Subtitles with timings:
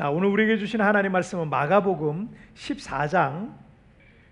[0.00, 3.52] 자, 오늘 우리에게 주신 하나님 말씀은 마가복음 14장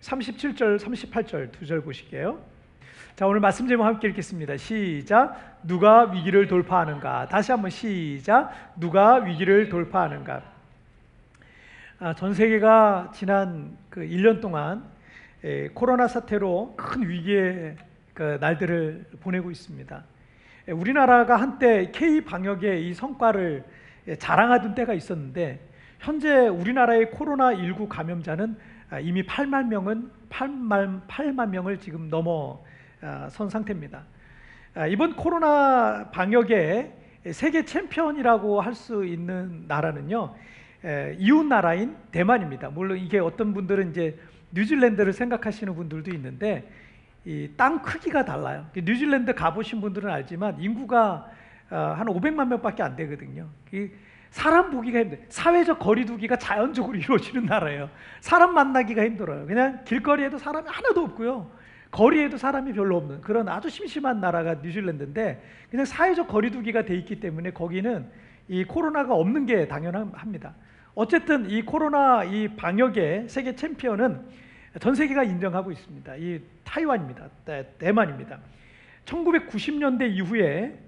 [0.01, 2.43] 37절, 38절 두 절 보실게요.
[3.15, 4.57] 자, 오늘 말씀 제목 함께 읽겠습니다.
[4.57, 5.59] 시작.
[5.63, 7.29] 누가 위기를 돌파하는가?
[7.29, 8.51] 다시 한번 시작.
[8.77, 10.43] 누가 위기를 돌파하는가?
[11.99, 14.85] 아, 전 세계가 지난 그 1년 동안
[15.45, 17.77] 에, 코로나 사태로 큰 위기의
[18.15, 20.03] 그 날들을 보내고 있습니다.
[20.69, 25.61] 에, 우리나라가 한때 K 방역의 이 성과를 에, 자랑하던 때가 있었는데
[25.99, 28.57] 현재 우리나라의 코로나 19 감염자는
[28.91, 32.63] 아, 이미 8만 명은 8만 8만 명을 지금 넘어
[33.03, 34.03] 아, 선 상태입니다.
[34.75, 36.93] 아, 이번 코로나 방역의
[37.33, 40.35] 세계 챔피언이라고 할 수 있는 나라는요
[41.19, 42.71] 이웃 나라인 대만입니다.
[42.71, 44.19] 물론 이게 어떤 분들은 이제
[44.53, 46.71] 뉴질랜드를 생각하시는 분들도 있는데
[47.25, 48.67] 이땅 크기가 달라요.
[48.75, 51.29] 뉴질랜드 가보신 분들은 알지만 인구가
[51.69, 53.49] 한 500만 명밖에 안 되거든요.
[54.31, 55.21] 사람 보기가 힘들.
[55.29, 57.91] 사회적 거리두기가 자연적으로 이루어지는 나라예요.
[58.21, 59.47] 사람 만나기가 힘들어요.
[59.47, 61.51] 그냥 길거리에도 사람이 하나도 없고요.
[61.91, 67.53] 거리에도 사람이 별로 없는 그런 아주 심심한 나라가 뉴질랜드인데 그냥 사회적 거리두기가 돼 있기 때문에
[67.53, 68.07] 거기는
[68.49, 70.55] 이 코로나가 없는 게 당연합니다.
[70.95, 74.21] 어쨌든 이 코로나 이 방역의 세계 챔피언은
[74.81, 76.17] 전 세계가 인정하고 있습니다.
[76.17, 77.29] 이 타이완입니다.
[77.79, 78.39] 대만입니다.
[79.07, 80.79] 1990년대 이후에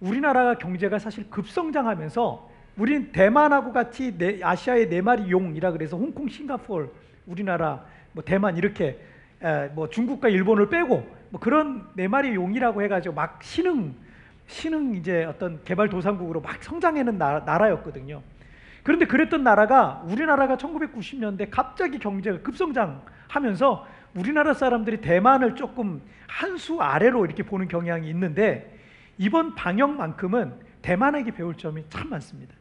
[0.00, 6.88] 우리나라가 경제가 사실 급성장하면서 우린 대만하고 같이 네, 아시아의 네 마리 용이라 그래서 홍콩, 싱가포르,
[7.26, 8.98] 우리나라, 뭐 대만 이렇게
[9.42, 13.94] 에, 뭐 중국과 일본을 빼고 뭐 그런 네 마리 용이라고 해가지고 막 신흥
[14.46, 18.22] 신흥 이제 어떤 개발도상국으로 막 성장하는 나라, 나라였거든요.
[18.82, 23.86] 그런데 그랬던 나라가 우리나라가 1990년대 갑자기 경제가 급성장하면서
[24.16, 28.79] 우리나라 사람들이 대만을 조금 한 수 아래로 이렇게 보는 경향이 있는데
[29.20, 32.54] 이번 방역만큼은 대만에게 배울 점이 참 많습니다.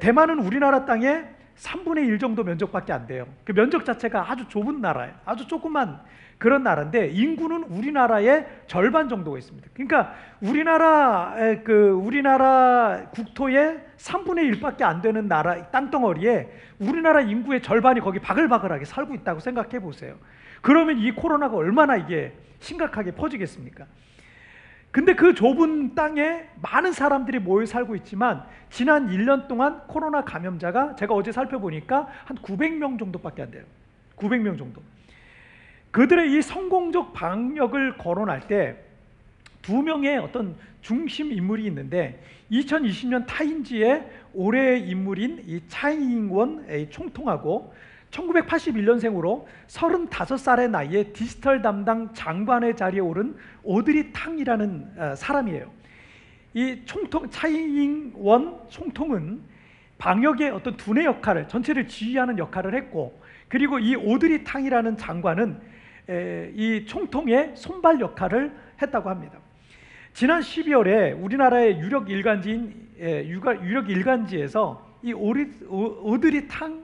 [0.00, 1.24] 대만은 우리나라 땅에
[1.56, 3.26] 3분의 1 정도 면적밖에 안 돼요.
[3.44, 5.14] 그 면적 자체가 아주 좁은 나라예요.
[5.24, 6.00] 아주 조그만
[6.38, 9.68] 그런 나라인데 인구는 우리나라의 절반 정도가 있습니다.
[9.74, 11.34] 그러니까 우리나라
[11.64, 19.12] 그 우리나라 국토의 3분의 1밖에 안 되는 나라 땅덩어리에 우리나라 인구의 절반이 거기 바글바글하게 살고
[19.16, 20.18] 있다고 생각해 보세요.
[20.62, 23.86] 그러면 이 코로나가 얼마나 이게 심각하게 퍼지겠습니까?
[24.94, 31.14] 근데 그 좁은 땅에 많은 사람들이 모여 살고 있지만 지난 1년 동안 코로나 감염자가 제가
[31.14, 33.64] 어제 살펴보니까 한 900명 정도밖에 안 돼요.
[34.14, 34.80] 900명 정도.
[35.90, 38.94] 그들의 이 성공적 방역을 거론할 때
[39.64, 42.22] 두 명의 어떤 중심 인물이 있는데
[42.52, 47.72] 2020년 타인지의 올해의 인물인 이 차이잉원 총통하고
[48.14, 55.70] 1981년생으로 35살의 나이에 디지털 담당 장관의 자리에 오른 오드리 탕이라는 어, 사람이에요.
[56.54, 59.42] 이 총통 차이잉원 총통은
[59.98, 65.60] 방역의 어떤 두뇌 역할을 전체를 지휘하는 역할을 했고 그리고 이 오드리 탕이라는 장관은
[66.54, 69.38] 이 총통의 손발 역할을 했다고 합니다.
[70.12, 76.83] 지난 12월에 우리나라의 유력 일간지인 유력 일간지에서 이 오드리 탕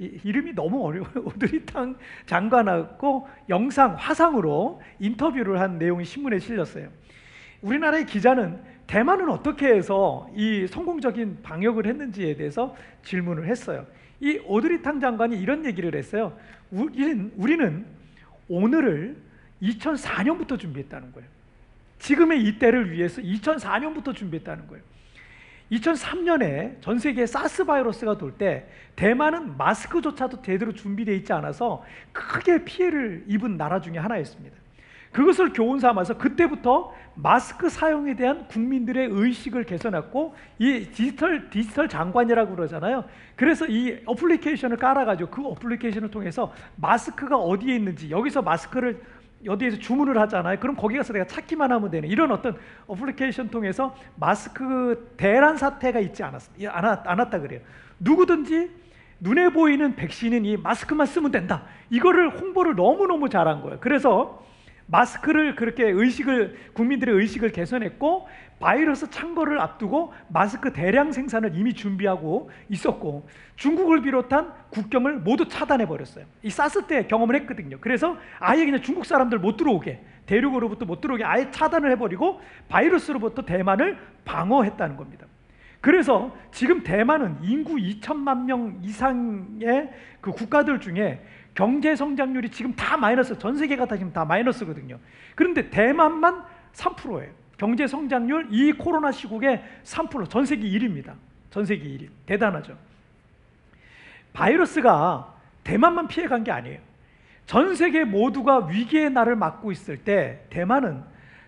[0.00, 1.12] 이름이 너무 어려워요.
[1.26, 1.96] 오드리 탕
[2.26, 6.88] 장관하고 영상, 화상으로 인터뷰를 한 내용이 신문에 실렸어요.
[7.60, 13.86] 우리나라의 기자는 대만은 어떻게 해서 이 성공적인 방역을 했는지에 대해서 질문을 했어요.
[14.20, 16.36] 이 오드리 탕 장관이 이런 얘기를 했어요.
[16.70, 17.86] 우리는, 우리는
[18.48, 19.16] 오늘을
[19.62, 21.28] 2004년부터 준비했다는 거예요.
[21.98, 24.82] 지금의 이때를 위해서 2004년부터 준비했다는 거예요.
[25.70, 28.66] 2003년에 전 세계에 사스 바이러스가 돌 때
[28.96, 34.56] 대만은 마스크조차도 제대로 준비되어 있지 않아서 크게 피해를 입은 나라 중에 하나였습니다.
[35.12, 43.04] 그것을 교훈 삼아서 그때부터 마스크 사용에 대한 국민들의 의식을 개선했고 이 디지털 디지털 장관이라고 그러잖아요.
[43.34, 49.00] 그래서 이 어플리케이션을 깔아가지고 그 어플리케이션을 통해서 마스크가 어디에 있는지 여기서 마스크를
[49.48, 50.58] 어디에서 주문을 하잖아요.
[50.58, 52.56] 그럼 거기 가서 내가 찾기만 하면 되는 이런 어떤
[52.86, 57.60] 어플리케이션 통해서 마스크 대란 사태가 있지 않았, 않았, 않았다 그래요.
[57.98, 58.70] 누구든지
[59.20, 61.64] 눈에 보이는 백신은 이 마스크만 쓰면 된다.
[61.90, 63.78] 이거를 홍보를 너무너무 잘한 거예요.
[63.80, 64.42] 그래서
[64.90, 68.28] 마스크를 그렇게 의식을 국민들의 의식을 개선했고
[68.58, 76.26] 바이러스 창궐을 앞두고 마스크 대량 생산을 이미 준비하고 있었고 중국을 비롯한 국경을 모두 차단해 버렸어요.
[76.42, 77.78] 이 사스 때 경험을 했거든요.
[77.80, 83.98] 그래서 아예 그냥 중국 사람들 못 들어오게 대륙으로부터 못 들어오게 아예 차단을 해버리고 바이러스로부터 대만을
[84.24, 85.26] 방어했다는 겁니다.
[85.80, 89.90] 그래서 지금 대만은 인구 2천만 명 이상의
[90.20, 91.24] 그 국가들 중에
[91.60, 94.98] 경제 성장률이 지금 다 마이너스, 전 세계가 다 지금 다 마이너스거든요.
[95.34, 96.42] 그런데 대만만
[96.72, 97.30] 3%예요.
[97.58, 101.12] 경제 성장률 이 코로나 시국에 3%, 전 세계 1위입니다.
[101.50, 102.08] 전 세계 1위.
[102.24, 102.78] 대단하죠.
[104.32, 106.78] 바이러스가 대만만 피해간 게 아니에요.
[107.44, 111.02] 전 세계 모두가 위기의 날을 맞고 있을 때 대만은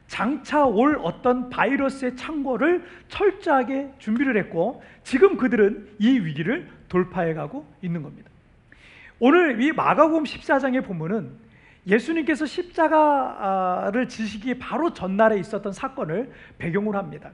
[0.08, 8.02] 장차 올 어떤 바이러스의 창궐을 철저하게 준비를 했고 지금 그들은 이 위기를 돌파해 가고 있는
[8.02, 8.31] 겁니다.
[9.24, 11.30] 오늘 이 마가복음 14장의 본문은
[11.86, 17.30] 예수님께서 십자가를 지시기 바로 전날에 있었던 사건을 배경으로 합니다.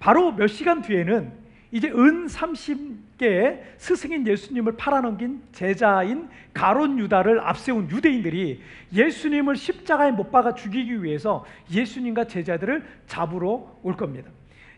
[0.00, 1.30] 바로 몇 시간 뒤에는
[1.72, 8.62] 이제 은 30개의 스승인 예수님을 팔아넘긴 제자인 가론 유다를 앞세운 유대인들이
[8.94, 14.30] 예수님을 십자가에 못 박아 죽이기 위해서 예수님과 제자들을 잡으러 올 겁니다.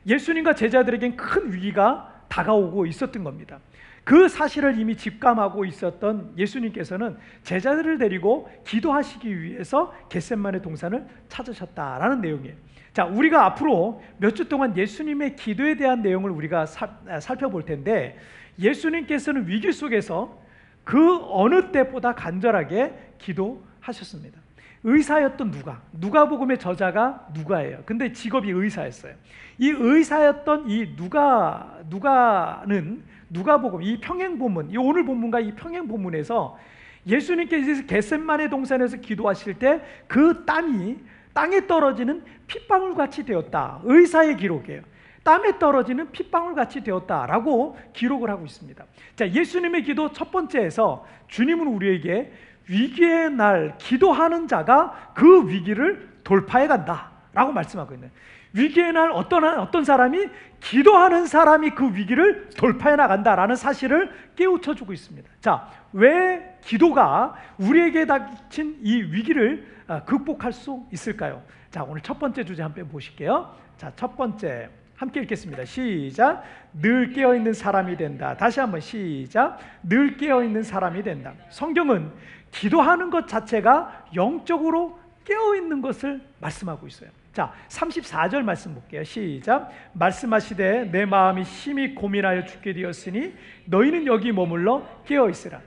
[0.08, 3.60] 예수님과 제자들에겐 큰 위기가 다가오고 있었던 겁니다.
[4.08, 12.56] 그 사실을 이미 직감하고 있었던 예수님께서는 제자들을 데리고 기도하시기 위해서 겟셋만의 동산을 찾으셨다라는 내용이에요.
[12.94, 18.16] 자, 우리가 앞으로 몇 주 동안 예수님의 기도에 대한 내용을 우리가 사, 아, 살펴볼 텐데
[18.58, 20.40] 예수님께서는 위기 속에서
[20.84, 24.40] 그 어느 때보다 간절하게 기도하셨습니다.
[24.84, 27.82] 의사였던 누가, 누가복음의 저자가 누가예요.
[27.84, 29.14] 근데 직업이 의사였어요.
[29.58, 36.58] 이 의사였던 이 누가 누가는 누가복음 이 평행 본문, 이 오늘 본문과 이 평행 본문에서
[37.06, 40.98] 예수님께서 겟셋만의 동산에서 기도하실 때 그 땀이
[41.32, 43.80] 땅에 떨어지는 핏방울 같이 되었다.
[43.84, 44.82] 의사의 기록이에요.
[45.22, 48.84] 땀에 떨어지는 핏방울 같이 되었다라고 기록을 하고 있습니다.
[49.14, 52.32] 자, 예수님의 기도 첫 번째에서 주님은 우리에게
[52.68, 58.10] 위기의 날 기도하는 자가 그 위기를 돌파해 간다라고 말씀하고 있는.
[58.52, 60.28] 위기의 날 어떤 어떤 사람이
[60.60, 65.28] 기도하는 사람이 그 위기를 돌파해 나간다라는 사실을 깨우쳐 주고 있습니다.
[65.40, 71.42] 자, 왜 기도가 우리에게 닥친 이 위기를 아, 극복할 수 있을까요?
[71.70, 73.54] 자, 오늘 첫 번째 주제 한번 보실게요.
[73.76, 75.64] 자, 첫 번째 함께 읽겠습니다.
[75.64, 76.42] 시작.
[76.72, 78.36] 늘 깨어 있는 사람이 된다.
[78.36, 79.58] 다시 한번 시작.
[79.82, 81.32] 늘 깨어 있는 사람이 된다.
[81.50, 82.10] 성경은
[82.50, 87.10] 기도하는 것 자체가 영적으로 깨어 있는 것을 말씀하고 있어요.
[87.32, 89.04] 자, 34절 말씀 볼게요.
[89.04, 89.70] 시작.
[89.92, 93.34] 말씀하시되 내 마음이 심히 고민하여 죽게 되었으니
[93.66, 95.60] 너희는 여기 머물러 깨어 있으라.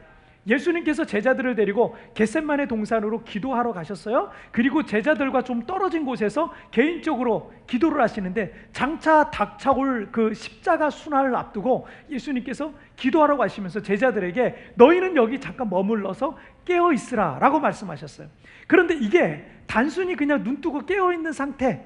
[0.47, 4.31] 예수님께서 제자들을 데리고 겟셋만의 동산으로 기도하러 가셨어요.
[4.51, 12.73] 그리고 제자들과 좀 떨어진 곳에서 개인적으로 기도를 하시는데 장차 닥쳐올 그 십자가 순환을 앞두고 예수님께서
[12.95, 18.27] 기도하러 가시면서 제자들에게 너희는 여기 잠깐 머물러서 깨어 있으라 라고 말씀하셨어요.
[18.67, 21.85] 그런데 이게 단순히 그냥 눈 뜨고 깨어 있는 상태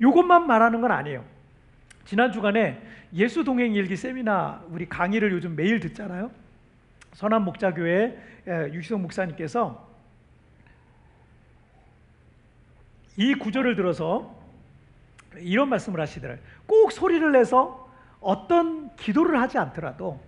[0.00, 1.24] 요것만 말하는 건 아니에요.
[2.04, 2.80] 지난 주간에
[3.14, 6.30] 예수 동행 일기 세미나 우리 강의를 요즘 매일 듣잖아요.
[7.14, 8.18] 선한 목자교회
[8.72, 9.88] 유희성 목사님께서
[13.16, 14.36] 이 구절을 들어서
[15.38, 16.44] 이런 말씀을 하시더라고요.
[16.66, 20.20] 꼭 소리를 내서 어떤 기도를 하지 않더라도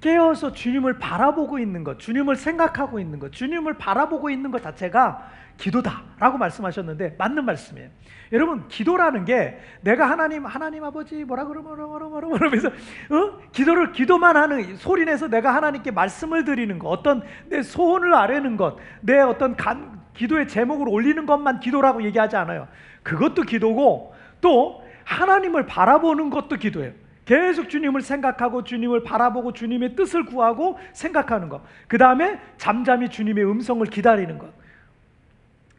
[0.00, 6.38] 깨어서 주님을 바라보고 있는 것, 주님을 생각하고 있는 것, 주님을 바라보고 있는 것 자체가 기도다라고
[6.38, 7.88] 말씀하셨는데 맞는 말씀이에요.
[8.30, 13.38] 여러분 기도라는 게 내가 하나님 하나님 아버지 뭐라 그러 뭐라 그러면서 어?
[13.50, 18.76] 기도를 기도만 하는 소리 내서 내가 하나님께 말씀을 드리는 것, 어떤 내 소원을 아뢰는 것,
[19.00, 22.68] 내 어떤 간, 기도의 제목을 올리는 것만 기도라고 얘기하지 않아요.
[23.02, 26.92] 그것도 기도고 또 하나님을 바라보는 것도 기도예요.
[27.28, 31.60] 계속 주님을 생각하고 주님을 바라보고 주님의 뜻을 구하고 생각하는 것.
[31.86, 34.50] 그 다음에 잠잠히 주님의 음성을 기다리는 것.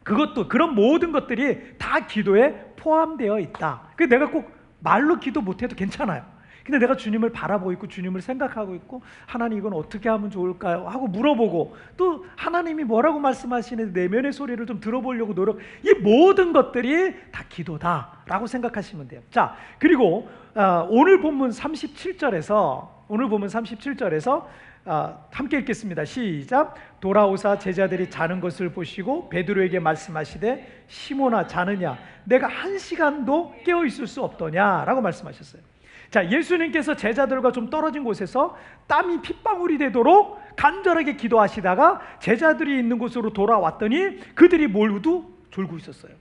[0.04, 3.82] 그것도 그런 모든 것들이 다 기도에 포함되어 있다.
[3.96, 6.24] 그 내가 꼭 말로 기도 못해도 괜찮아요.
[6.70, 10.86] 근데 내가 주님을 바라보고 있고 주님을 생각하고 있고 하나님 이건 어떻게 하면 좋을까요?
[10.86, 15.58] 하고 물어보고 또 하나님이 뭐라고 말씀하시는 내면의 소리를 좀 들어보려고 노력.
[15.82, 19.20] 이 모든 것들이 다 기도다라고 생각하시면 돼요.
[19.32, 24.44] 자 그리고 어, 오늘 본문 37절에서 오늘 본문 37절에서
[24.84, 26.04] 어, 함께 읽겠습니다.
[26.04, 26.76] 시작.
[27.00, 31.98] 돌아오사 제자들이 자는 것을 보시고 베드로에게 말씀하시되 시모나 자느냐?
[32.22, 35.69] 내가 한 시간도 깨어 있을 수 없더냐라고 말씀하셨어요.
[36.10, 38.56] 자, 예수님께서 제자들과 좀 떨어진 곳에서
[38.88, 46.12] 땀이 핏방울이 되도록 간절하게 기도하시다가 제자들이 있는 곳으로 돌아왔더니 그들이 모두 졸고 있었어요.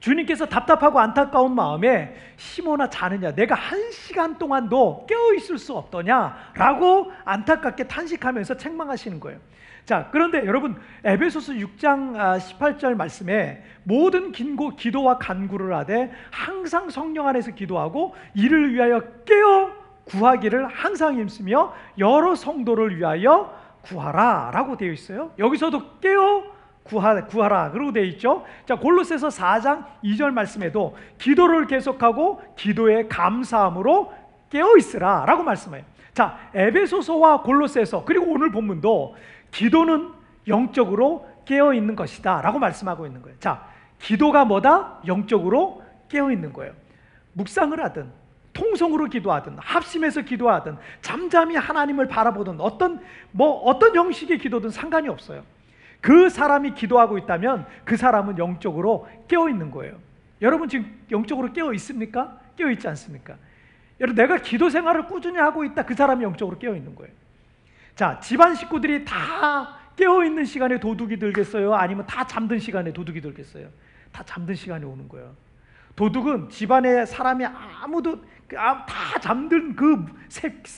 [0.00, 7.88] 주님께서 답답하고 안타까운 마음에 시모나 자느냐 내가 한 시간 동안도 깨어 있을 수 없더냐라고 안타깝게
[7.88, 9.40] 탄식하면서 책망하시는 거예요.
[9.88, 17.26] 자, 그런데 여러분 에베소서 6장 18절 아, 말씀에 모든 긴고 기도와 간구를 하되 항상 성령
[17.26, 19.70] 안에서 기도하고 이를 위하여 깨어
[20.04, 25.32] 구하기를 항상 힘쓰며 여러 성도를 위하여 구하라라고 되어 있어요.
[25.38, 26.44] 여기서도 깨어
[26.82, 28.44] 구하, 구하라 그러고 되어 있죠.
[28.66, 34.12] 자 골로새서 4장 2절 말씀에도 기도를 계속하고 기도에 감사함으로
[34.50, 35.84] 깨어 있으라라고 말씀해요.
[36.18, 39.14] 자, 에베소서와 골로새서 그리고 오늘 본문도
[39.50, 40.12] 기도는
[40.46, 43.38] 영적으로 깨어 있는 것이다 라고 말씀하고 있는 거예요.
[43.40, 43.66] 자,
[43.98, 45.00] 기도가 뭐다?
[45.06, 46.72] 영적으로 깨어 있는 거예요.
[47.32, 48.10] 묵상을 하든
[48.52, 53.00] 통성으로 기도하든 합심해서 기도하든 잠잠히 하나님을 바라보든 어떤
[53.30, 55.44] 뭐 어떤 형식의 기도든 상관이 없어요.
[56.00, 59.96] 그 사람이 기도하고 있다면 그 사람은 영적으로 깨어 있는 거예요.
[60.42, 62.38] 여러분 지금 영적으로 깨어 있습니까?
[62.56, 63.36] 깨어 있지 않습니까?
[64.00, 65.84] 여러분 내가 기도 생활을 꾸준히 하고 있다.
[65.84, 67.12] 그 사람이 영적으로 깨어 있는 거예요.
[67.98, 71.74] 자, 집안 식구들이 다 깨어 있는 시간에 도둑이 들겠어요?
[71.74, 73.68] 아니면 다 잠든 시간에 도둑이 들겠어요?
[74.12, 75.34] 다 잠든 시간에 오는 거예요.
[75.96, 78.22] 도둑은 집안에 사람이 아무도
[78.56, 80.06] 아, 다 잠든 그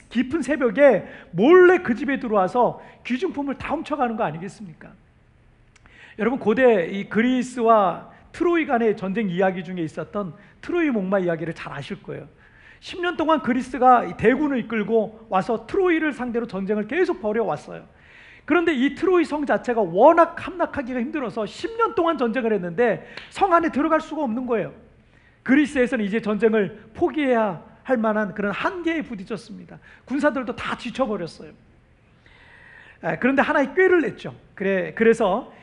[0.09, 4.91] 깊은 새벽에 몰래 그 집에 들어와서 귀중품을 다 훔쳐가는 거 아니겠습니까?
[6.17, 12.01] 여러분 고대 이 그리스와 트로이 간의 전쟁 이야기 중에 있었던 트로이 목마 이야기를 잘 아실
[12.01, 12.27] 거예요.
[12.81, 17.85] 10년 동안 그리스가 대군을 이끌고 와서 트로이를 상대로 전쟁을 계속 벌여왔어요.
[18.43, 24.01] 그런데 이 트로이 성 자체가 워낙 함락하기가 힘들어서 10년 동안 전쟁을 했는데 성 안에 들어갈
[24.01, 24.73] 수가 없는 거예요.
[25.43, 29.79] 그리스에서는 이제 전쟁을 포기해야 할 만한 그런 한계에 부딪혔습니다.
[30.05, 31.51] 군사들도 다 지쳐버렸어요.
[33.19, 34.35] 그런데 하나의 꾀를 냈죠.
[34.55, 35.53] 그래, 그래서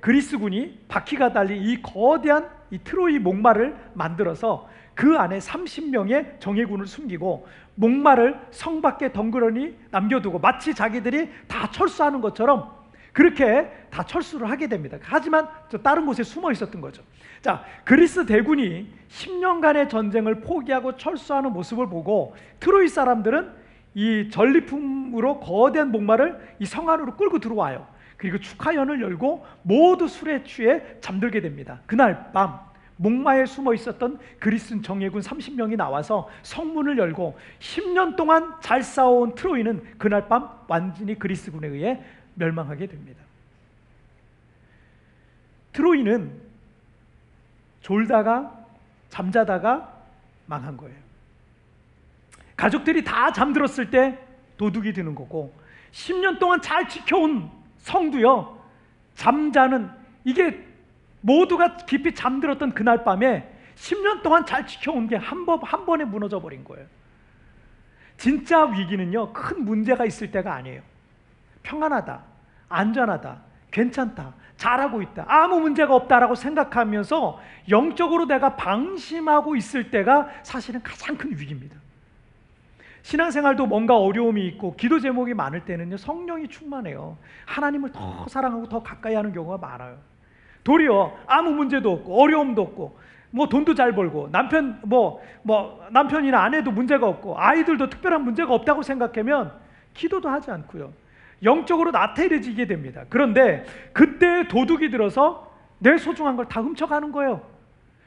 [0.00, 8.40] 그리스군이 바퀴가 달린 이 거대한 이 트로이 목마를 만들어서 그 안에 30명의 정예군을 숨기고 목마를
[8.50, 12.74] 성 밖에 덩그러니 남겨두고 마치 자기들이 다 철수하는 것처럼
[13.12, 14.98] 그렇게 다 철수를 하게 됩니다.
[15.02, 17.02] 하지만 저 다른 곳에 숨어 있었던 거죠.
[17.40, 23.50] 자, 그리스 대군이 10년간의 전쟁을 포기하고 철수하는 모습을 보고 트로이 사람들은
[23.94, 27.86] 이 전리품으로 거대한 목마를 이 성 안으로 끌고 들어와요.
[28.16, 31.80] 그리고 축하연을 열고 모두 술에 취해 잠들게 됩니다.
[31.86, 32.58] 그날 밤
[32.96, 40.28] 목마에 숨어 있었던 그리스 정예군 30명이 나와서 성문을 열고 10년 동안 잘 싸워온 트로이는 그날
[40.28, 42.02] 밤 완전히 그리스군에 의해
[42.34, 43.22] 멸망하게 됩니다.
[45.72, 46.32] 트로이는
[47.82, 48.64] 졸다가
[49.10, 49.92] 잠자다가
[50.46, 50.96] 망한 거예요.
[52.56, 54.18] 가족들이 다 잠들었을 때
[54.56, 55.52] 도둑이 드는 거고
[55.92, 57.50] 10년 동안 잘 지켜온
[57.86, 58.58] 성도요
[59.14, 59.88] 잠자는
[60.24, 60.66] 이게
[61.20, 66.40] 모두가 깊이 잠들었던 그날 밤에 10년 동안 잘 지켜온 게 한 번, 한 번에 무너져
[66.40, 66.86] 버린 거예요.
[68.16, 70.82] 진짜 위기는요, 큰 문제가 있을 때가 아니에요.
[71.62, 72.24] 평안하다,
[72.68, 81.16] 안전하다, 괜찮다, 잘하고 있다, 아무 문제가 없다라고 생각하면서 영적으로 내가 방심하고 있을 때가 사실은 가장
[81.16, 81.76] 큰 위기입니다.
[83.10, 87.16] 신앙생활도 뭔가 어려움이 있고 기도 제목이 많을 때는요, 성령이 충만해요.
[87.44, 89.96] 하나님을 더 사랑하고 더 가까이 하는 경우가 많아요.
[90.64, 92.98] 도리어 아무 문제도 없고 어려움도 없고
[93.30, 98.82] 뭐 돈도 잘 벌고 남편 뭐뭐 뭐 남편이나 아내도 문제가 없고 아이들도 특별한 문제가 없다고
[98.82, 99.52] 생각하면
[99.94, 100.92] 기도도 하지 않고요.
[101.44, 103.04] 영적으로 나태해지게 됩니다.
[103.08, 107.40] 그런데 그때 도둑이 들어서 내 소중한 걸 다 훔쳐가는 거예요.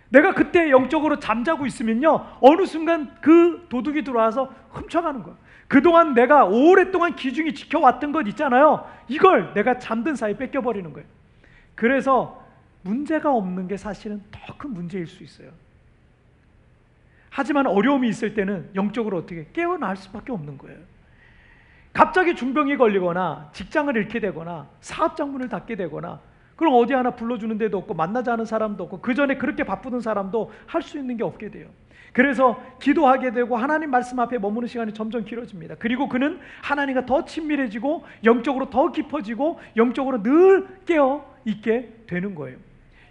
[0.10, 2.26] 내가 그때 영적으로 잠자고 있으면요.
[2.42, 5.38] 어느 순간 그 도둑이 들어와서 훔쳐가는 거예요.
[5.68, 8.90] 그동안 내가 오랫동안 기중이 지켜왔던 것 있잖아요.
[9.08, 11.08] 이걸 내가 잠든 사이에 뺏겨버리는 거예요.
[11.76, 12.44] 그래서
[12.82, 15.52] 문제가 없는 게 사실은 더 큰 문제일 수 있어요.
[17.30, 20.78] 하지만 어려움이 있을 때는 영적으로 어떻게 깨어날 수밖에 없는 거예요.
[21.94, 26.20] 갑자기 중병이 걸리거나 직장을 잃게 되거나 사업 장문을 닫게 되거나
[26.60, 27.94] 그럼 어디 하나 불러주는 데도 없고
[28.28, 31.70] 않은 사람도 없고 그 전에 그렇게 바쁘던 사람도 할 수 있는 게 없게 돼요.
[32.12, 35.76] 그래서 기도하게 되고 하나님 말씀 앞에 머무는 시간이 점점 길어집니다.
[35.80, 42.58] 그리고 그는 하나님과 더 친밀해지고 영적으로 더 깊어지고 영적으로 늘 깨어 있게 되는 거예요.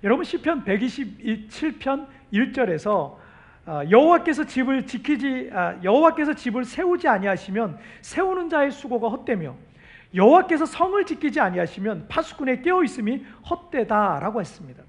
[0.05, 3.17] 여러분 시편 127편 1절에서
[3.64, 9.55] 아, 여호와께서 집을 지키지 아, 여호와께서 집을 세우지 아니하시면 세우는 자의 수고가 헛되며
[10.15, 14.83] 여호와께서 성을 지키지 아니하시면 파수꾼의 깨어 있음이 헛되다라고 했습니다.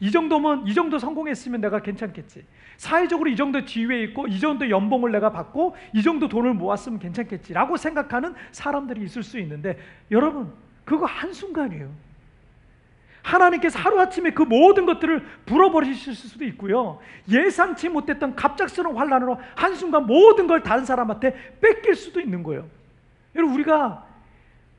[0.00, 2.44] 이 정도면 이 정도 성공했으면 내가 괜찮겠지.
[2.76, 7.76] 사회적으로 이 정도 지위에 있고 이 정도 연봉을 내가 받고 이 정도 돈을 모았으면 괜찮겠지라고
[7.76, 9.78] 생각하는 사람들이 있을 수 있는데
[10.10, 10.52] 여러분
[10.84, 11.90] 그거 한 순간이에요.
[13.22, 17.00] 하나님께서 하루아침에 그 모든 것들을 불어버리실 수도 있고요.
[17.28, 22.68] 예상치 못했던 갑작스러운 환란으로 한순간 모든 걸 다른 사람한테 뺏길 수도 있는 거예요.
[23.34, 24.05] 여러분 우리가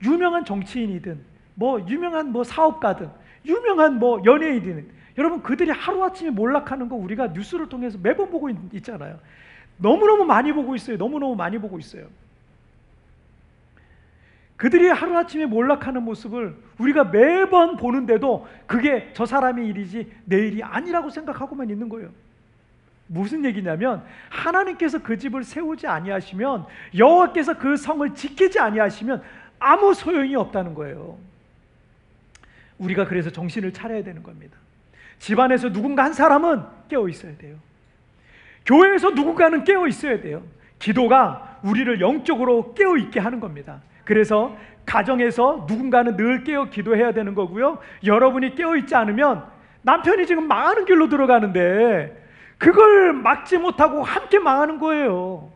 [0.04, 1.20] 유명한 정치인이든
[1.56, 3.10] 뭐 유명한 뭐 사업가든
[3.46, 4.88] 유명한 뭐 연예인이든
[5.18, 9.20] 여러분 그들이 하루아침에 몰락하는 거 우리가 뉴스를 통해서 매번 보고 있, 있잖아요.
[9.78, 10.98] 너무너무 많이 보고 있어요.
[10.98, 12.08] 너무너무 많이 보고 있어요.
[14.58, 21.70] 그들이 하루아침에 몰락하는 모습을 우리가 매번 보는데도 그게 저 사람의 일이지 내 일이 아니라고 생각하고만
[21.70, 22.10] 있는 거예요.
[23.06, 26.66] 무슨 얘기냐면 하나님께서 그 집을 세우지 아니하시면
[26.98, 29.22] 여호와께서 그 성을 지키지 아니하시면
[29.60, 31.18] 아무 소용이 없다는 거예요.
[32.80, 34.58] 우리가 그래서 정신을 차려야 되는 겁니다.
[35.20, 37.56] 집안에서 누군가 한 사람은 깨어 있어야 돼요.
[38.66, 40.44] 교회에서 누군가는 깨어 있어야 돼요.
[40.80, 43.82] 기도가 우리를 영적으로 깨어 있게 하는 겁니다.
[44.06, 47.80] 그래서 가정에서 누군가는 늘 깨어 기도해야 되는 거고요.
[48.06, 49.46] 여러분이 깨어 있지 않으면
[49.82, 52.26] 남편이 지금 망하는 길로 들어가는데
[52.58, 55.50] 그걸 막지 못하고 함께 망하는 거예요.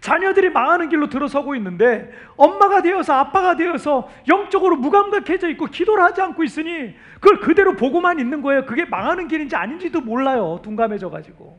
[0.00, 6.44] 자녀들이 망하는 길로 들어서고 있는데 엄마가 되어서 아빠가 되어서 영적으로 무감각해져 있고 기도를 하지 않고
[6.44, 8.66] 있으니 그걸 그대로 보고만 있는 거예요.
[8.66, 10.60] 그게 망하는 길인지 아닌지도 몰라요.
[10.62, 11.58] 둔감해져 가지고.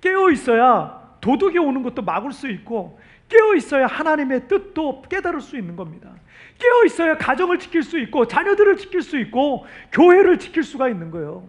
[0.00, 5.76] 깨어 있어야 도둑이 오는 것도 막을 수 있고 깨어 있어야 하나님의 뜻도 깨달을 수 있는
[5.76, 6.10] 겁니다.
[6.58, 11.48] 깨어 있어야 가정을 지킬 수 있고 자녀들을 지킬 수 있고 교회를 지킬 수가 있는 거예요.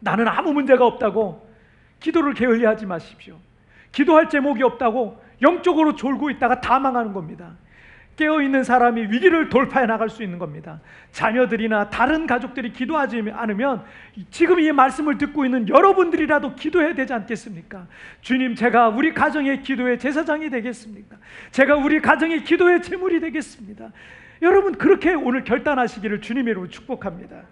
[0.00, 1.46] 나는 아무 문제가 없다고
[2.00, 3.38] 기도를 게을리 하지 마십시오.
[3.94, 7.52] 기도할 제목이 없다고 영적으로 졸고 있다가 다 망하는 겁니다.
[8.16, 10.80] 깨어 있는 사람이 위기를 돌파해 나갈 수 있는 겁니다.
[11.10, 13.84] 자녀들이나 다른 가족들이 기도하지 않으면
[14.30, 17.86] 지금 이 말씀을 듣고 있는 여러분들이라도 기도해야 되지 않겠습니까?
[18.20, 21.16] 주님, 제가 우리 가정의 기도의 제사장이 되겠습니까?
[21.50, 23.90] 제가 우리 가정의 기도의 제물이 되겠습니다.
[24.44, 27.44] 여러분 그렇게 오늘 결단하시기를 주님의 이름으로 축복합니다.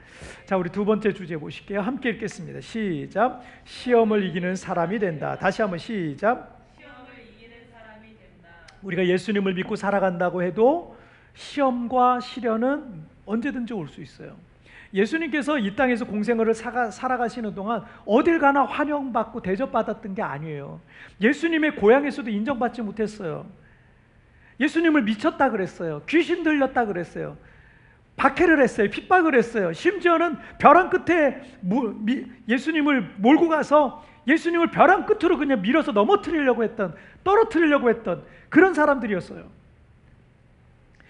[0.45, 1.81] 자, 우리 두 번째 주제 보실게요.
[1.81, 2.61] 함께 읽겠습니다.
[2.61, 3.43] 시작.
[3.65, 5.37] 시험을 이기는 사람이 된다.
[5.39, 6.61] 다시 한번 시작.
[8.83, 10.97] 우리가 예수님을 믿고 살아간다고 해도
[11.35, 14.37] 시험과 시련은 언제든지 올 수 있어요.
[14.93, 20.79] 예수님께서 이 땅에서 공생을 살아가시는 동안 어딜 가나 환영받고 대접받았던 게 아니에요.
[21.23, 23.47] 예수님의 고향에서도 인정받지 못했어요.
[24.61, 26.03] 예수님을 미쳤다 그랬어요.
[26.09, 27.37] 귀신 들렸다 그랬어요.
[28.17, 28.91] 박해를 했어요.
[28.91, 29.73] 핍박을 했어요.
[29.73, 31.43] 심지어는 벼랑 끝에
[32.49, 39.63] 예수님을 몰고 가서 예수님을 벼랑 끝으로 그냥 밀어서 넘어뜨리려고 했던, 떨어뜨리려고 했던 그런 사람들이었어요.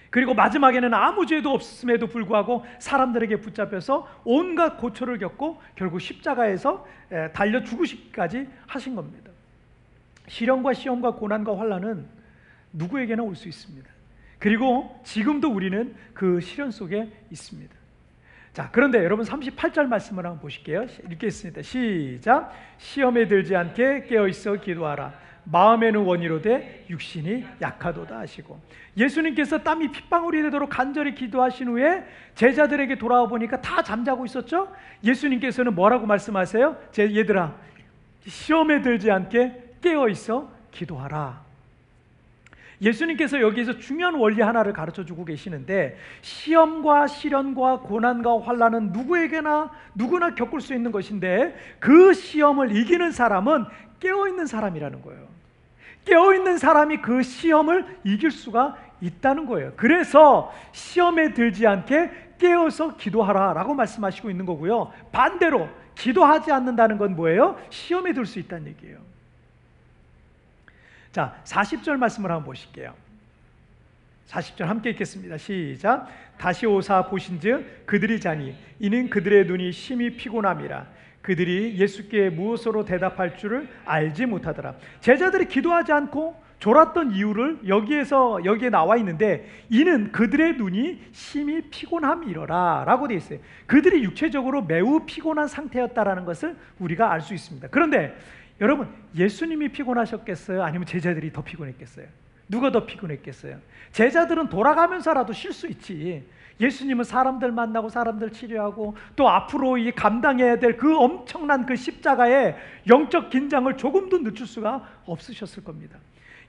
[0.08, 6.86] 그리고 마지막에는 아무 죄도 없음에도 불구하고 사람들에게 붙잡혀서 온갖 고초를 겪고 결국 십자가에서
[7.32, 9.30] 달려 죽으시기까지 하신 겁니다.
[10.28, 12.06] 시련과 시험과 고난과 환란은
[12.72, 13.88] 누구에게나 올 수 있습니다.
[14.38, 17.72] 그리고 지금도 우리는 그 시련 속에 있습니다.
[18.52, 20.86] 자, 그런데 여러분 38절 말씀을 한번 보실게요.
[21.10, 21.62] 읽겠습니다.
[21.62, 22.52] 시작.
[22.78, 25.14] 시험에 들지 않게 깨어 있어 기도하라.
[25.44, 28.60] 마음에는 원이로되 육신이 약하도다 하시고
[28.96, 32.04] 예수님께서 땀이 핏방울이 되도록 간절히 기도하신 후에
[32.36, 34.72] 제자들에게 돌아와 보니까 다 잠자고 있었죠?
[35.02, 36.76] 예수님께서는 뭐라고 말씀하세요?
[36.92, 37.56] 제 얘들아
[38.26, 41.42] 시험에 들지 않게 깨어 있어 기도하라.
[42.82, 50.60] 예수님께서 여기에서 중요한 원리 하나를 가르쳐 주고 계시는데 시험과 시련과 고난과 환란은 누구에게나 누구나 겪을
[50.60, 53.64] 수 있는 것인데 그 시험을 이기는 사람은
[54.00, 55.28] 깨어 있는 사람이라는 거예요.
[56.04, 59.72] 깨어 있는 사람이 그 시험을 이길 수가 있다는 거예요.
[59.76, 64.92] 그래서 시험에 들지 않게 깨어서 기도하라라고 말씀하시고 있는 거고요.
[65.12, 67.56] 반대로 기도하지 않는다는 건 뭐예요?
[67.70, 69.11] 시험에 들 수 있다는 얘기예요.
[71.12, 72.94] 자, 40절 말씀을 한번 보실게요.
[74.28, 75.36] 40절 함께 읽겠습니다.
[75.36, 76.08] 시작.
[76.38, 80.86] 다시 오사 보신즉 그들이 자니 이는 그들의 눈이 심히 피곤함이라
[81.20, 84.74] 그들이 예수께 무엇으로 대답할 줄을 알지 못하더라.
[85.00, 93.16] 제자들이 기도하지 않고 졸았던 이유를 여기에서 여기에 나와 있는데 이는 그들의 눈이 심히 피곤함이러라라고 되어
[93.18, 93.38] 있어요.
[93.66, 97.68] 그들이 육체적으로 매우 피곤한 상태였다라는 것을 우리가 알 수 있습니다.
[97.70, 98.16] 그런데
[98.60, 100.62] 여러분, 예수님이 피곤하셨겠어요?
[100.62, 102.06] 아니면 제자들이 더 피곤했겠어요?
[102.48, 103.58] 누가 더 피곤했겠어요?
[103.92, 106.24] 제자들은 돌아가면서라도 쉴 수 있지.
[106.60, 112.56] 예수님은 사람들 만나고 사람들 치료하고 또 앞으로 이 감당해야 될 그 엄청난 그 십자가의
[112.88, 115.98] 영적 긴장을 조금도 늦출 수가 없으셨을 겁니다.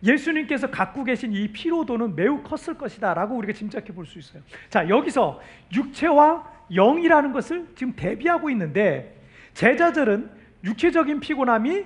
[0.04, 4.44] 예수님께서 갖고 계신 이 피로도는 매우 컸을 것이다라고 우리가 짐작해 볼 수 있어요.
[4.70, 5.40] 자, 여기서
[5.74, 9.22] 육체와 영이라는 것을 지금 대비하고 있는데
[9.54, 10.30] 제자들은
[10.64, 11.86] 육체적인 피곤함이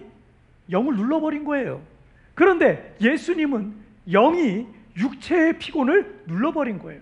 [0.72, 1.82] 영을 눌러버린 거예요.
[2.36, 3.74] 그런데 예수님은
[4.10, 7.02] 영이 육체의 피곤을 눌러버린 거예요.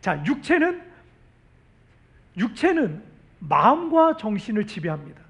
[0.00, 0.82] 자, 육체는
[2.36, 3.02] 육체는
[3.38, 5.20] 마음과 정신을 지배합니다.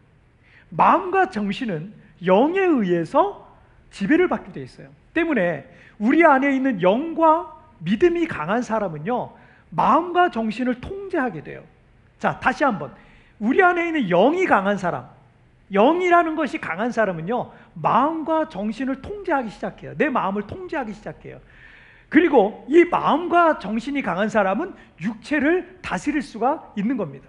[0.71, 1.93] 마음과 정신은
[2.25, 3.57] 영에 의해서
[3.91, 4.89] 지배를 받게 돼 있어요.
[5.15, 5.67] 때문에
[5.99, 9.33] 우리 안에 있는 영과 믿음이 강한 사람은요,
[9.71, 11.63] 마음과 정신을 통제하게 돼요.
[12.19, 12.93] 자, 다시 한번.
[13.39, 15.09] 우리 안에 있는 영이 강한 사람,
[15.73, 19.97] 영이라는 것이 강한 사람은요, 마음과 정신을 통제하기 시작해요.
[19.97, 21.39] 내 마음을 통제하기 시작해요.
[22.09, 27.27] 그리고 이 마음과 정신이 강한 사람은 육체를 다스릴 수가 있는 겁니다.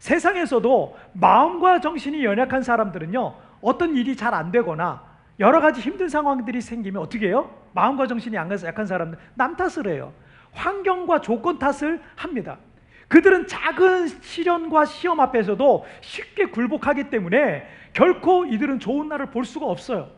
[0.00, 5.02] 세상에서도 마음과 정신이 연약한 사람들은요, 어떤 일이 잘 안 되거나
[5.38, 7.50] 여러 가지 힘든 상황들이 생기면 어떻게 해요?
[7.74, 10.12] 마음과 정신이 약한 사람들 남 탓을 해요.
[10.52, 12.58] 환경과 조건 탓을 합니다.
[13.12, 20.08] 그들은 작은 시련과 시험 앞에서도 쉽게 굴복하기 때문에 결코 이들은 좋은 날을 볼 수가 없어요.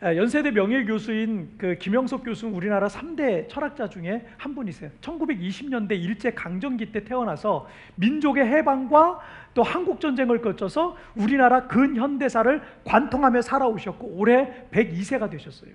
[0.00, 4.90] 아, 연세대 명예교수인 그 김영석 교수는 우리나라 3대 철학자 중에 한 분이세요.
[5.02, 9.20] 1920년대 일제 강점기 때 태어나서 민족의 해방과
[9.52, 15.72] 또 한국 전쟁을 거쳐서 우리나라 근현대사를 관통하며 살아오셨고 올해 102세가 되셨어요.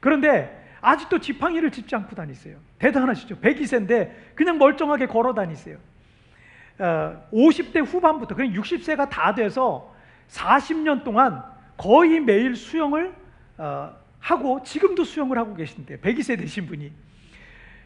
[0.00, 2.58] 그런데 아직도 지팡이를 짚지 않고 다니세요.
[2.78, 3.40] 대단하시죠.
[3.40, 5.78] 102세인데 그냥 멀쩡하게 걸어 다니세요.
[6.78, 9.94] 어, 50대 후반부터 그냥 60세가 다 돼서
[10.28, 11.42] 40년 동안
[11.76, 13.14] 거의 매일 수영을
[13.58, 16.92] 어, 하고 지금도 수영을 하고 계신데 102세 되신 분이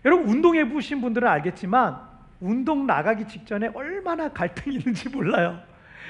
[0.04, 2.00] 여러분 운동해 보신 분들은 알겠지만
[2.40, 5.60] 운동 나가기 직전에 얼마나 갈등이 있는지 몰라요.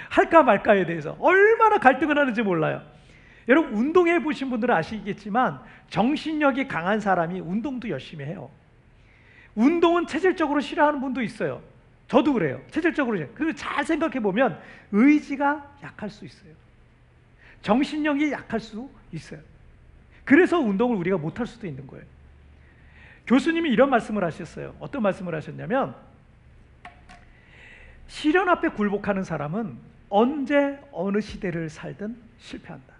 [0.08, 2.82] 할까 말까에 대해서 얼마나 갈등을 하는지 몰라요.
[3.48, 8.50] 여러분 운동해 보신 분들은 아시겠지만 정신력이 강한 사람이 운동도 열심히 해요.
[9.54, 11.62] 운동은 체질적으로 싫어하는 분도 있어요.
[12.08, 12.60] 저도 그래요.
[12.70, 13.18] 체질적으로.
[13.34, 14.60] 그런데 잘 생각해 보면
[14.92, 16.52] 의지가 약할 수 있어요.
[17.62, 19.40] 정신력이 약할 수 있어요.
[20.24, 22.04] 그래서 운동을 우리가 못할 수도 있는 거예요.
[23.26, 24.74] 교수님이 이런 말씀을 하셨어요.
[24.80, 25.94] 어떤 말씀을 하셨냐면
[28.08, 29.76] 시련 앞에 굴복하는 사람은
[30.08, 32.99] 언제 어느 시대를 살든 실패한다.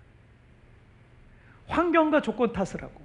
[1.70, 3.00] 환경과 조건 탓을 하고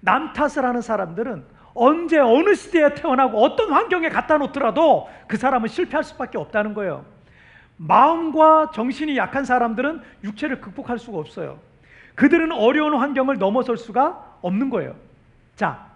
[0.00, 6.02] 남 탓을 하는 사람들은 언제 어느 시대에 태어나고 어떤 환경에 갖다 놓더라도 그 사람은 실패할
[6.02, 7.04] 수밖에 없다는 거예요.
[7.76, 11.60] 마음과 정신이 약한 사람들은 육체를 극복할 수가 없어요.
[12.16, 14.96] 그들은 어려운 환경을 넘어설 수가 없는 거예요.
[15.54, 15.86] 자,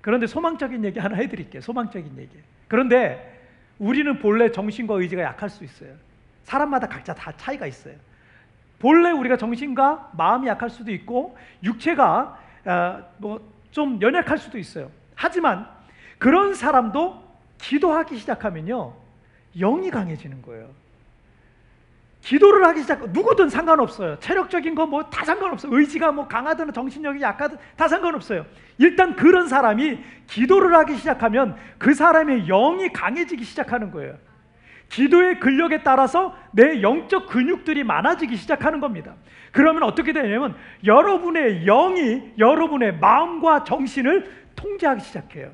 [0.00, 1.60] 그런데 소망적인 얘기 하나 해드릴게요.
[1.60, 2.30] 소망적인 얘기.
[2.68, 3.36] 그런데
[3.78, 5.90] 우리는 본래 정신과 의지가 약할 수 있어요.
[6.44, 7.94] 사람마다 각자 다 차이가 있어요.
[8.78, 14.90] 본래 우리가 정신과 마음이 약할 수도 있고 육체가 어, 뭐좀 연약할 수도 있어요.
[15.14, 15.66] 하지만
[16.18, 17.22] 그런 사람도
[17.58, 18.92] 기도하기 시작하면요
[19.58, 20.68] 영이 강해지는 거예요.
[22.20, 24.18] 기도를 하기 시작 누구든 상관없어요.
[24.18, 25.72] 체력적인 거 뭐 다 상관없어요.
[25.74, 28.44] 의지가 뭐 강하든 정신력이 약하든 다 상관없어요.
[28.78, 34.16] 일단 그런 사람이 기도를 하기 시작하면 그 사람의 영이 강해지기 시작하는 거예요.
[34.88, 39.14] 기도의 근력에 따라서 내 영적 근육들이 많아지기 시작하는 겁니다.
[39.52, 45.50] 그러면 어떻게 되냐면 여러분의 영이 여러분의 마음과 정신을 통제하기 시작해요.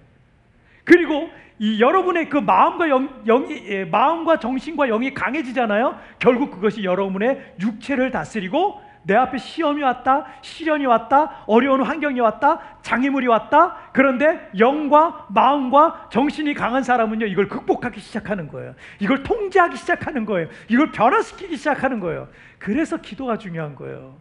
[0.85, 5.99] 그리고 이 여러분의 그 마음과 영, 영이 예, 마음과 정신과 영이 강해지잖아요.
[6.18, 13.27] 결국 그것이 여러분의 육체를 다스리고 내 앞에 시험이 왔다, 시련이 왔다, 어려운 환경이 왔다, 장애물이
[13.27, 13.77] 왔다.
[13.93, 18.75] 그런데 영과 마음과 정신이 강한 사람은요, 이걸 극복하기 시작하는 거예요.
[19.01, 20.49] 이걸 통제하기 시작하는 거예요.
[20.69, 22.29] 이걸 변화시키기 시작하는 거예요.
[22.59, 24.17] 그래서 기도가 중요한 거예요.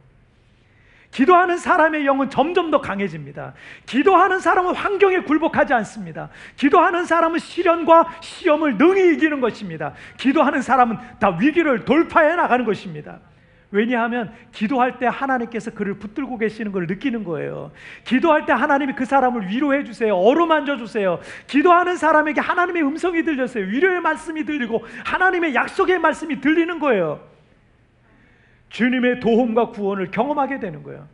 [1.11, 3.53] 기도하는 사람의 영은 점점 더 강해집니다.
[3.85, 6.29] 기도하는 사람은 환경에 굴복하지 않습니다.
[6.55, 9.93] 기도하는 사람은 시련과 시험을 능히 이기는 것입니다.
[10.17, 13.19] 기도하는 사람은 다 위기를 돌파해 나가는 것입니다.
[13.71, 17.71] 왜냐하면 기도할 때 하나님께서 그를 붙들고 계시는 걸 느끼는 거예요.
[18.03, 20.15] 기도할 때 하나님이 그 사람을 위로해 주세요.
[20.15, 21.19] 어루만져 주세요.
[21.47, 23.65] 기도하는 사람에게 하나님의 음성이 들렸어요.
[23.65, 27.21] 위로의 말씀이 들리고 하나님의 약속의 말씀이 들리는 거예요.
[28.69, 31.07] 주님의 도움과 구원을 경험하게 되는 거예요.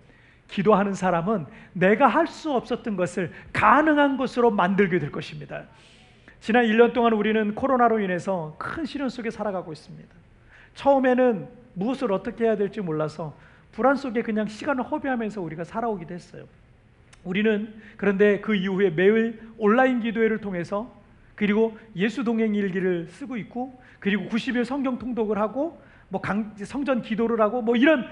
[0.47, 5.63] 기도하는 사람은 내가 할 수 없었던 것을 가능한 것으로 만들게 될 것입니다.
[6.39, 10.07] 지난 1년 동안 우리는 코로나로 인해서 큰 시련 속에 살아가고 있습니다.
[10.75, 13.35] 처음에는 무엇을 어떻게 해야 될지 몰라서
[13.71, 16.45] 불안 속에 그냥 시간을 허비하면서 우리가 살아오기도 했어요.
[17.23, 20.91] 우리는 그런데 그 이후에 매일 온라인 기도회를 통해서
[21.35, 27.39] 그리고 예수 동행 일기를 쓰고 있고 그리고 90일 성경 통독을 하고 뭐 강, 성전 기도를
[27.41, 28.05] 하고 뭐 이런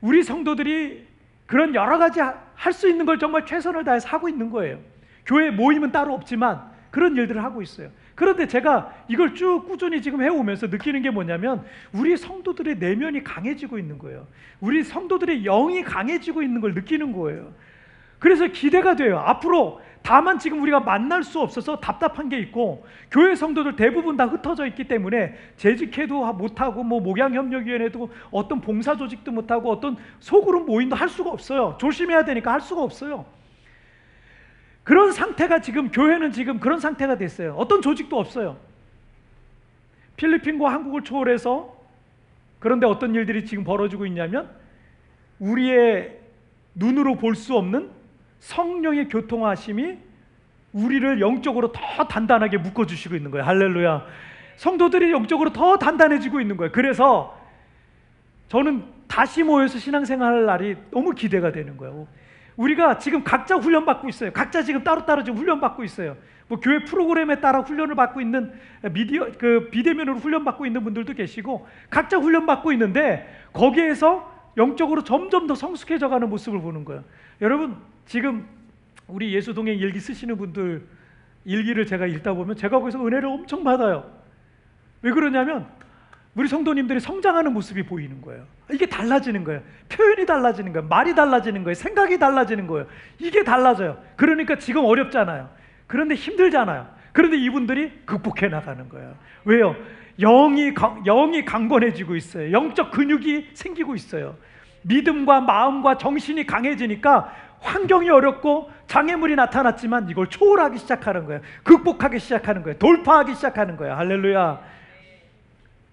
[0.00, 1.06] 우리 성도들이
[1.46, 4.78] 그런 여러 가지 할 수 있는 걸 정말 최선을 다해서 하고 있는 거예요.
[5.26, 7.90] 교회 모임은 따로 없지만 그런 일들을 하고 있어요.
[8.18, 13.96] 그런데 제가 이걸 쭉 꾸준히 지금 해오면서 느끼는 게 뭐냐면 우리 성도들의 내면이 강해지고 있는
[13.96, 14.26] 거예요.
[14.58, 17.52] 우리 성도들의 영이 강해지고 있는 걸 느끼는 거예요.
[18.18, 19.18] 그래서 기대가 돼요.
[19.24, 24.66] 앞으로 다만 지금 우리가 만날 수 없어서 답답한 게 있고 교회 성도들 대부분 다 흩어져
[24.66, 31.30] 있기 때문에 재직해도 못하고 뭐 목양협력위원회도 어떤 봉사 조직도 못하고 어떤 소그룹 모임도 할 수가
[31.30, 31.76] 없어요.
[31.78, 33.37] 조심해야 되니까 할 수가 없어요.
[34.88, 37.52] 그런 상태가 지금 교회는 지금 그런 상태가 됐어요.
[37.58, 38.56] 어떤 조직도 없어요.
[40.16, 41.76] 필리핀과 한국을 초월해서
[42.58, 44.48] 그런데 어떤 일들이 지금 벌어지고 있냐면
[45.40, 46.18] 우리의
[46.74, 47.90] 눈으로 볼 수 없는
[48.40, 49.98] 성령의 교통하심이
[50.72, 53.44] 우리를 영적으로 더 단단하게 묶어 주시고 있는 거예요.
[53.44, 54.06] 할렐루야.
[54.56, 56.72] 성도들이 영적으로 더 단단해지고 있는 거예요.
[56.72, 57.38] 그래서
[58.48, 62.08] 저는 다시 모여서 신앙생활 할 날이 너무 기대가 되는 거예요.
[62.58, 64.32] 우리가 지금 각자 훈련 받고 있어요.
[64.32, 66.16] 각자 지금 따로따로 지금 훈련 받고 있어요.
[66.48, 68.52] 뭐 교회 프로그램에 따라 훈련을 받고 있는
[68.92, 75.46] 미디어 그 비대면으로 훈련 받고 있는 분들도 계시고 각자 훈련 받고 있는데 거기에서 영적으로 점점
[75.46, 77.04] 더 성숙해져 가는 모습을 보는 거예요.
[77.40, 78.46] 여러분 지금
[79.06, 80.84] 우리 예수 동행 일기 쓰시는 분들
[81.44, 84.10] 일기를 제가 읽다 보면 제가 거기서 은혜를 엄청 받아요.
[85.02, 85.68] 왜 그러냐면
[86.38, 88.44] 우리 성도님들이 성장하는 모습이 보이는 거예요.
[88.70, 89.60] 이게 달라지는 거예요.
[89.88, 90.86] 표현이 달라지는 거예요.
[90.86, 91.74] 말이 달라지는 거예요.
[91.74, 92.86] 생각이 달라지는 거예요.
[93.18, 93.98] 이게 달라져요.
[94.14, 95.48] 그러니까 지금 어렵잖아요.
[95.88, 96.86] 그런데 힘들잖아요.
[97.10, 99.14] 그런데 이분들이 극복해 나가는 거예요.
[99.46, 99.74] 왜요?
[100.20, 102.52] 영이 강- 영이 강건해지고 있어요.
[102.52, 104.36] 영적 근육이 생기고 있어요.
[104.82, 111.40] 믿음과 마음과 정신이 강해지니까 환경이 어렵고 장애물이 나타났지만 이걸 초월하기 시작하는 거예요.
[111.64, 112.78] 극복하기 시작하는 거예요.
[112.78, 113.94] 돌파하기 시작하는 거예요.
[113.94, 114.77] 할렐루야.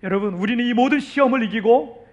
[0.03, 2.07] 여러분, 우리는 이 모든 시험을 이기고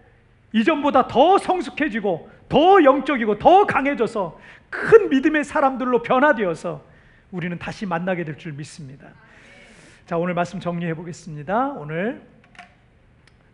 [0.53, 4.39] 이전보다 더 성숙해지고 더 영적이고 더 강해져서
[4.71, 6.83] 큰 믿음의 사람들로 변화되어서
[7.31, 9.09] 우리는 다시 만나게 될 줄 믿습니다.
[10.07, 11.69] 자, 오늘 말씀 정리해 보겠습니다.
[11.73, 12.23] 오늘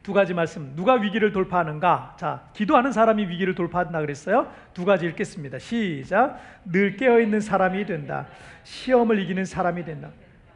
[0.03, 0.75] 두 가지 말씀.
[0.75, 2.17] 누가 위기를 돌파하는가?
[2.19, 4.51] 자, 기도하는 사람이 위기를 돌파한다 그랬어요.
[4.73, 5.59] 두 가지 읽겠습니다.
[5.59, 6.41] 시작.
[6.64, 8.27] 늘 깨어 있는 사람이 된다.
[8.64, 10.11] 시험을 이기는 사람이 된다.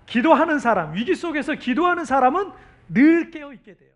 [0.07, 2.51] 기도하는 사람, 위기 속에서 기도하는 사람은
[2.93, 3.92] 늘 깨어 있게 돼요.